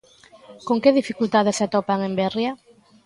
Con 0.67 0.77
que 0.83 0.95
dificultades 0.99 1.55
se 1.57 1.65
atopan 1.65 1.99
en 2.07 2.13
Berria? 2.21 2.51